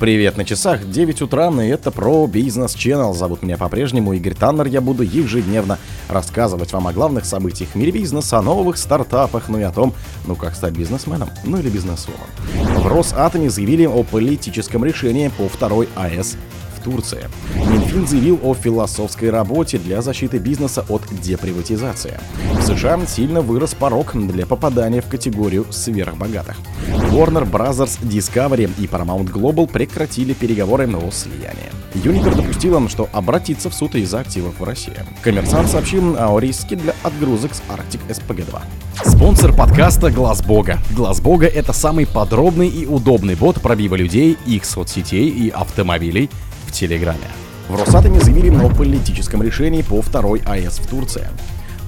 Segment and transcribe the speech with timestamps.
[0.00, 3.12] Привет на часах, 9 утра, и это про бизнес Channel.
[3.12, 4.66] Зовут меня по-прежнему Игорь Таннер.
[4.66, 5.78] Я буду ежедневно
[6.08, 9.92] рассказывать вам о главных событиях в мире бизнеса, о новых стартапах, ну и о том,
[10.26, 12.26] ну как стать бизнесменом, ну или бизнесвомом.
[12.78, 16.38] В Росатоме заявили о политическом решении по второй АЭС
[16.82, 17.28] Турции.
[17.54, 22.18] Минфин заявил о философской работе для защиты бизнеса от деприватизации.
[22.58, 26.56] В США сильно вырос порог для попадания в категорию сверхбогатых.
[27.10, 27.98] Warner Bros.
[28.02, 31.70] Discovery и Paramount Global прекратили переговоры о слиянии.
[31.94, 34.94] Юнипер допустила, что обратится в суд из-за активов в России.
[35.22, 38.60] Коммерсант сообщил о риске для отгрузок с Arctic SPG-2.
[39.04, 40.78] Спонсор подкаста Глаз Бога.
[40.94, 46.30] Глаз Бога это самый подробный и удобный бот пробива людей, их соцсетей и автомобилей
[46.70, 47.18] в Телеграме.
[47.68, 51.26] В Росатоме заявили о политическом решении по второй АЭС в Турции.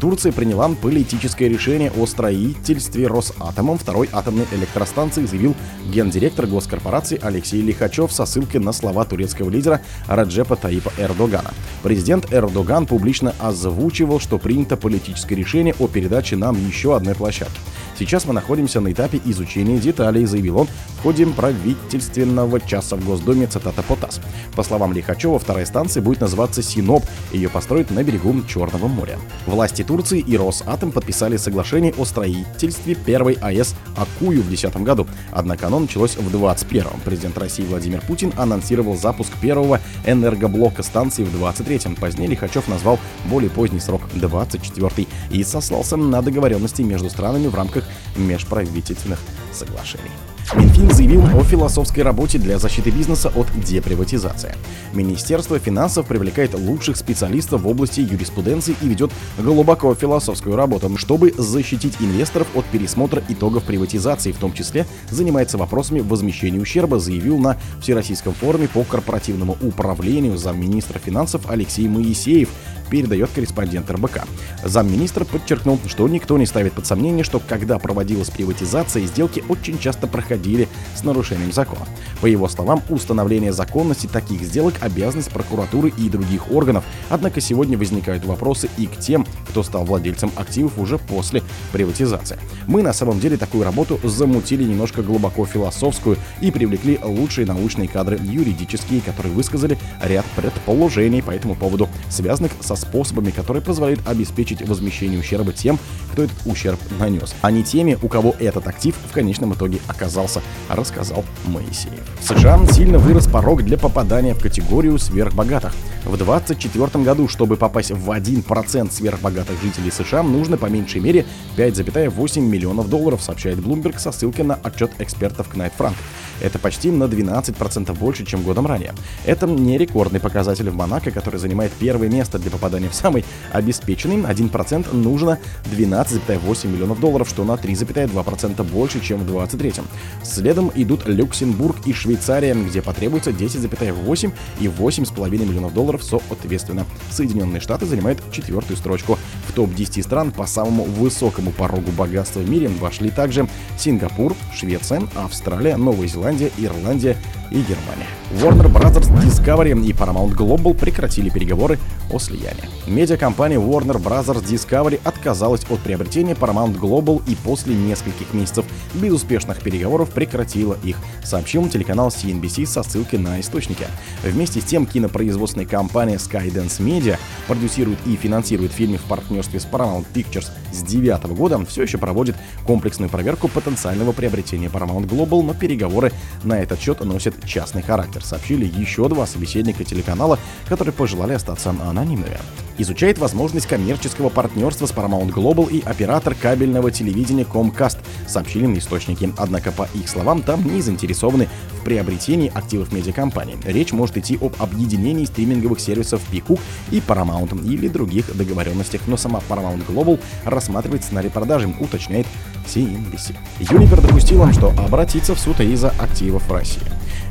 [0.02, 5.55] Турция приняла политическое решение о строительстве Росатомом второй атомной электростанции, заявил
[5.92, 11.53] гендиректор госкорпорации Алексей Лихачев со ссылкой на слова турецкого лидера Раджепа Таипа Эрдогана.
[11.84, 17.61] Президент Эрдоган публично озвучивал, что принято политическое решение о передаче нам еще одной площадки.
[17.97, 23.47] Сейчас мы находимся на этапе изучения деталей, заявил он в ходе правительственного часа в Госдуме,
[23.47, 24.20] цитата по ТАСС.
[24.56, 29.19] По словам Лихачева, вторая станция будет называться Синоп, ее построят на берегу Черного моря.
[29.47, 35.66] Власти Турции и Росатом подписали соглашение о строительстве первой АЭС Акую в 2010 году, однако
[35.66, 37.00] оно началось в 2021.
[37.04, 41.96] Президент России Владимир Путин анонсировал запуск первого энергоблока станции в 2023.
[41.96, 47.84] Позднее Лихачев назвал более поздний срок 24 и сослался на договоренности между странами в рамках
[48.16, 49.18] межправительственных
[49.52, 50.31] соглашений.
[50.55, 54.55] Минфин заявил о философской работе для защиты бизнеса от деприватизации.
[54.92, 61.97] Министерство финансов привлекает лучших специалистов в области юриспруденции и ведет глубоко философскую работу, чтобы защитить
[62.00, 68.34] инвесторов от пересмотра итогов приватизации, в том числе занимается вопросами возмещения ущерба, заявил на Всероссийском
[68.34, 72.50] форуме по корпоративному управлению замминистра финансов Алексей Моисеев,
[72.91, 74.25] передает корреспондент РБК.
[74.64, 80.06] Замминистра подчеркнул, что никто не ставит под сомнение, что когда проводилась приватизация, сделки очень часто
[80.06, 81.87] проходили с нарушением закона.
[82.20, 86.84] По его словам, установление законности таких сделок– обязанность прокуратуры и других органов.
[87.09, 92.38] Однако сегодня возникают вопросы и к тем, кто стал владельцем активов уже после приватизации.
[92.66, 98.19] Мы на самом деле такую работу замутили немножко глубоко философскую и привлекли лучшие научные кадры
[98.22, 105.19] юридические, которые высказали ряд предположений по этому поводу, связанных со способами, которые позволяют обеспечить возмещение
[105.19, 105.78] ущерба тем,
[106.12, 110.43] кто этот ущерб нанес, а не теми, у кого этот актив в конечном итоге оказался,
[110.69, 112.03] рассказал Моисеев.
[112.20, 115.72] В США сильно вырос порог для попадания в категорию сверхбогатых.
[116.04, 121.25] В 2024 году, чтобы попасть в 1% сверхбогатых жителей США, нужно по меньшей мере
[121.56, 125.94] 5,8 миллионов долларов, сообщает Bloomberg со ссылкой на отчет экспертов Knight Frank.
[126.42, 128.94] Это почти на 12% больше, чем годом ранее.
[129.25, 134.16] Это не рекордный показатель в Монако, который занимает первое место для попадания в самый обеспеченный.
[134.16, 139.84] 1% нужно 12,8 миллионов долларов, что на 3,2% больше, чем в 2023.
[140.25, 146.86] Следом идут Люксембург и Швейцария, где потребуется 10,8 и 8,5 миллионов долларов соответственно.
[147.10, 149.19] Соединенные Штаты занимают четвертую строчку.
[149.48, 153.48] В топ-10 стран по самому высокому порогу богатства в мире вошли также
[153.78, 157.16] Сингапур, Швеция, Австралия, Новая Зеландия, Голландия, Ирландия
[157.50, 158.09] и Германия.
[158.41, 158.93] Warner Bros.
[159.22, 161.78] Discovery и Paramount Global прекратили переговоры
[162.10, 162.65] о слиянии.
[162.87, 164.43] Медиакомпания Warner Bros.
[164.43, 171.69] Discovery отказалась от приобретения Paramount Global и после нескольких месяцев безуспешных переговоров прекратила их, сообщил
[171.69, 173.86] телеканал CNBC со ссылкой на источники.
[174.22, 180.06] Вместе с тем кинопроизводственная компания Skydance Media продюсирует и финансирует фильмы в партнерстве с Paramount
[180.12, 182.36] Pictures с 2009 года, все еще проводит
[182.66, 188.64] комплексную проверку потенциального приобретения Paramount Global, но переговоры на этот счет носят частный характер, сообщили
[188.64, 190.38] еще два собеседника телеканала,
[190.69, 192.38] которые пожелали остаться анонимными
[192.82, 199.32] изучает возможность коммерческого партнерства с Paramount Global и оператор кабельного телевидения Comcast, сообщили на источники.
[199.37, 201.48] Однако, по их словам, там не заинтересованы
[201.81, 203.56] в приобретении активов медиакомпании.
[203.64, 209.40] Речь может идти об объединении стриминговых сервисов Peacock и Paramount или других договоренностях, но сама
[209.49, 212.26] Paramount Global рассматривает сценарий продажи, уточняет
[212.67, 213.34] CNBC.
[213.61, 216.82] Юнипер допустила, что обратиться в суд из-за активов в России.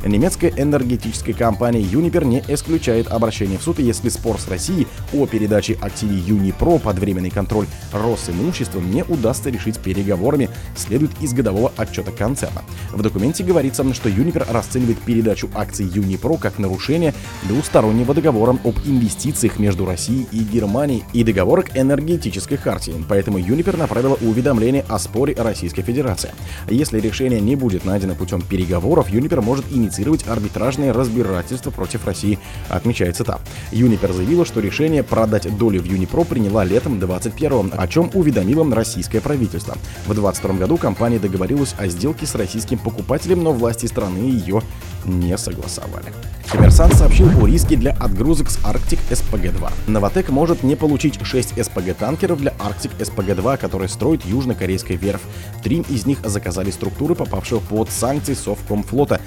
[0.04, 5.78] Немецкая энергетическая компания Uniper не исключает обращение в суд, если спор с Россией о передаче
[5.80, 12.62] активей Юнипро под временный контроль Росимуществом не удастся решить переговорами, следует из годового отчета концерна.
[12.92, 17.14] В документе говорится, что Юнипер расценивает передачу акций Юнипро как нарушение
[17.44, 22.94] двустороннего договора об инвестициях между Россией и Германией и договора к энергетической хартии.
[23.08, 26.30] Поэтому Юнипер направила уведомление о споре Российской Федерации.
[26.68, 32.38] Если решение не будет найдено путем переговоров, Юнипер может инициировать инициировать арбитражные разбирательства против России,
[32.70, 33.40] отмечается там.
[33.72, 39.20] Юнипер заявила, что решение продать доли в Юнипро приняла летом 21-го, о чем уведомило российское
[39.20, 39.76] правительство.
[40.06, 44.62] В 22 году компания договорилась о сделке с российским покупателем, но власти страны ее
[45.04, 46.06] не согласовали.
[46.50, 49.72] Коммерсант сообщил о риске для отгрузок с Arctic SPG-2.
[49.86, 55.22] Новотек может не получить 6 SPG-танкеров для Arctic SPG-2, которые строит южнокорейская верфь.
[55.62, 59.20] Три из них заказали структуры, попавшие под санкции Совкомфлота.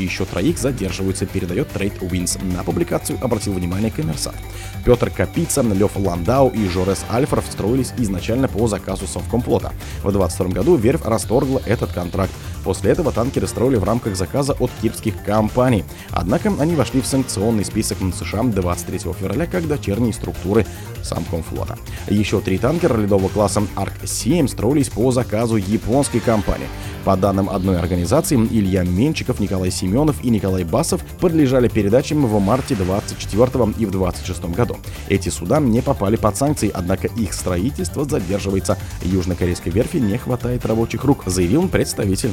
[0.00, 2.42] Сдачи еще троих задерживаются, передает Trade Winds.
[2.56, 4.36] На публикацию обратил внимание коммерсант.
[4.84, 9.72] Петр Капица, Лев Ландау и Жорес Альфров строились изначально по заказу Совкомфлота.
[10.02, 12.32] В 2022 году верфь расторгла этот контракт.
[12.64, 15.84] После этого танкеры строили в рамках заказа от кипрских компаний.
[16.10, 20.66] Однако они вошли в санкционный список США 23 февраля как дочерние структуры
[21.02, 21.78] Самкомфлота.
[22.08, 26.66] Еще три танкера ледового класса Арк-7 строились по заказу японской компании.
[27.04, 32.74] По данным одной организации, Илья Менчиков, Николай Семенов и Николай Басов подлежали передачам в марте
[32.74, 34.76] 24 и в 26 году.
[35.08, 38.76] Эти суда не попали под санкции, однако их строительство задерживается.
[39.02, 42.32] Южнокорейской верфи не хватает рабочих рук, заявил представитель